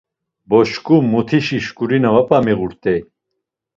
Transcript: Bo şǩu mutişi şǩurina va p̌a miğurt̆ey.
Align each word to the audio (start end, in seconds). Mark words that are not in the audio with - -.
Bo 0.49 0.59
şǩu 0.69 0.95
mutişi 1.11 1.59
şǩurina 1.65 2.09
va 2.13 2.21
p̌a 2.27 2.37
miğurt̆ey. 2.45 2.99